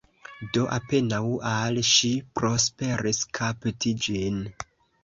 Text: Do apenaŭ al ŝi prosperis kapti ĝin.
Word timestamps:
Do 0.55 0.61
apenaŭ 0.77 1.19
al 1.51 1.77
ŝi 1.91 2.11
prosperis 2.41 3.25
kapti 3.41 3.97
ĝin. 4.09 4.47